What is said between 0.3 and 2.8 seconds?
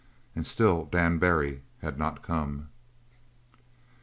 And still Dan Barry had not come.